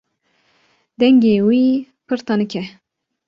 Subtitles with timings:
[0.99, 1.65] Dengê wî
[2.05, 2.63] pir tenik e.